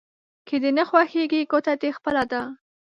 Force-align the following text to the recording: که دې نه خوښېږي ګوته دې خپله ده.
که 0.47 0.55
دې 0.63 0.71
نه 0.77 0.83
خوښېږي 0.89 1.41
ګوته 1.51 1.73
دې 1.81 1.89
خپله 1.97 2.23
ده. 2.31 2.41